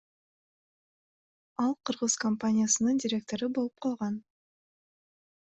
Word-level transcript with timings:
Ал 1.65 1.75
кыргыз 1.89 2.17
компаниясынын 2.25 3.03
директору 3.05 3.53
болуп 3.59 3.87
калган. 3.89 4.21